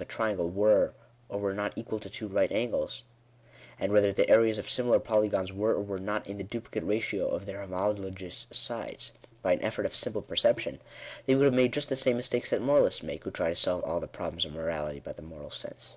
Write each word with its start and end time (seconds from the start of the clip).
a 0.00 0.04
triangle 0.06 0.48
were, 0.48 0.94
or 1.28 1.38
were 1.38 1.52
not, 1.52 1.74
equal 1.76 1.98
to 1.98 2.08
two 2.08 2.26
right 2.26 2.50
angles, 2.52 3.02
and 3.78 3.92
whether 3.92 4.14
the 4.14 4.30
areas 4.30 4.56
of 4.56 4.66
similar 4.66 4.98
polygons 4.98 5.52
were, 5.52 5.74
or 5.74 5.82
were 5.82 5.98
not, 5.98 6.26
in 6.26 6.38
the 6.38 6.42
duplicate 6.42 6.84
ratio 6.86 7.28
of 7.28 7.44
their 7.44 7.60
homologous 7.60 8.46
sides, 8.50 9.12
by 9.42 9.52
an 9.52 9.60
effort 9.62 9.84
of 9.84 9.94
simple 9.94 10.22
perception, 10.22 10.80
they 11.26 11.34
would 11.34 11.44
have 11.44 11.52
made 11.52 11.74
just 11.74 11.90
the 11.90 11.96
same 11.96 12.16
mistake 12.16 12.48
that 12.48 12.62
moralists 12.62 13.02
make, 13.02 13.24
who 13.24 13.30
try 13.30 13.50
to 13.50 13.54
solve 13.56 13.84
all 13.84 14.00
the 14.00 14.08
problems 14.08 14.46
of 14.46 14.54
morality 14.54 15.00
by 15.00 15.12
the 15.12 15.20
moral 15.20 15.50
sense. 15.50 15.96